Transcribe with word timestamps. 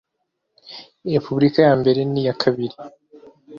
Repubulika 1.13 1.59
ya 1.67 1.73
mbeye 1.79 2.01
n'iya 2.05 2.33
kabiri 2.41 2.75